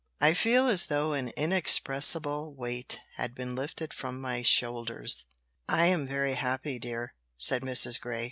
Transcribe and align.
"I 0.19 0.33
feel 0.33 0.67
as 0.67 0.87
though 0.87 1.13
an 1.13 1.29
inexpressible 1.37 2.55
weight 2.55 2.99
had 3.17 3.35
been 3.35 3.53
lifted 3.53 3.93
from 3.93 4.19
my 4.19 4.41
shoulders; 4.41 5.27
I'm 5.69 6.07
very 6.07 6.33
happy, 6.33 6.79
dear," 6.79 7.13
said 7.37 7.61
Mrs. 7.61 8.01
Grey. 8.01 8.19